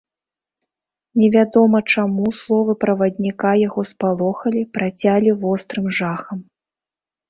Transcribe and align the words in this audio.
Невядома 1.23 1.77
чаму, 1.97 2.25
словы 2.39 2.77
правадніка 2.85 3.55
яго 3.67 3.81
спалохалі, 3.93 4.67
працялі 4.81 5.39
вострым 5.47 5.85
жахам. 6.03 6.37